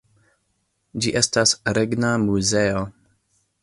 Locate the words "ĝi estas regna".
1.05-2.13